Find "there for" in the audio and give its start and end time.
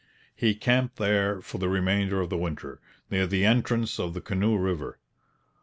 0.95-1.59